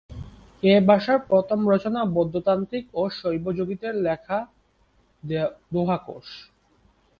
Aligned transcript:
এ 0.63 0.75
ভাষার 0.89 1.19
প্রথম 1.29 1.59
রচনা 1.69 2.01
বৌদ্ধ 2.15 2.35
তান্ত্রিক 2.39 2.85
ও 2.93 3.03
শৈব 3.19 3.45
যোগীদের 3.57 3.93
লেখা 4.05 4.37
দোহাকোষ। 5.71 6.27